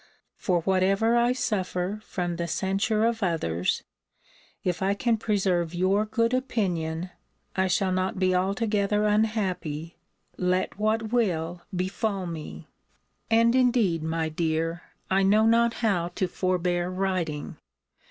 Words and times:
For 0.35 0.61
whatever 0.61 1.15
I 1.15 1.31
suffer 1.31 1.99
from 2.03 2.37
the 2.37 2.47
censure 2.47 3.05
of 3.05 3.21
others, 3.21 3.83
if 4.63 4.81
I 4.81 4.95
can 4.95 5.15
preserve 5.15 5.75
your 5.75 6.07
good 6.07 6.33
opinion, 6.33 7.11
I 7.55 7.67
shall 7.67 7.91
not 7.91 8.17
be 8.17 8.33
altogether 8.33 9.05
unhappy, 9.05 9.97
let 10.37 10.79
what 10.79 11.11
will 11.11 11.61
befall 11.75 12.25
me. 12.25 12.67
And 13.29 13.53
indeed, 13.53 14.01
my 14.01 14.27
dear, 14.27 14.81
I 15.11 15.21
know 15.21 15.45
not 15.45 15.75
how 15.85 16.07
to 16.15 16.27
forbear 16.27 16.89
writing. 16.89 17.57